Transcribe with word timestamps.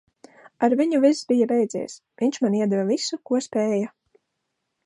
Ar 0.67 0.73
viņu 0.79 1.01
viss 1.03 1.21
bija 1.33 1.47
beidzies. 1.51 1.97
Viņš 2.23 2.41
man 2.47 2.57
iedeva 2.63 2.89
visu, 2.93 3.23
ko 3.31 3.43
spēja. 3.49 3.97